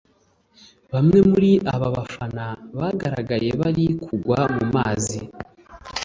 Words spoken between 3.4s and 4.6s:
bari kugwa